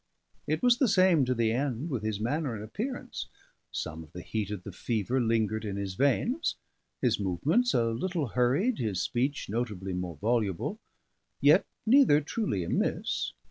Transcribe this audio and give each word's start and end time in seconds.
It 0.47 0.63
was 0.63 0.79
the 0.79 0.87
same 0.87 1.25
to 1.25 1.35
the 1.35 1.51
end, 1.51 1.91
with 1.91 2.01
his 2.01 2.19
manner 2.19 2.55
and 2.55 2.63
appearance. 2.63 3.27
Some 3.71 4.01
of 4.03 4.11
the 4.13 4.23
heat 4.23 4.49
of 4.49 4.63
the 4.63 4.71
fever 4.71 5.21
lingered 5.21 5.63
in 5.63 5.75
his 5.75 5.93
veins: 5.93 6.55
his 7.03 7.19
movements 7.19 7.75
a 7.75 7.89
little 7.91 8.29
hurried, 8.29 8.79
his 8.79 8.99
speech 8.99 9.47
notably 9.47 9.93
more 9.93 10.15
voluble, 10.19 10.79
yet 11.39 11.67
neither 11.85 12.19
truly 12.19 12.63
amiss. 12.63 13.33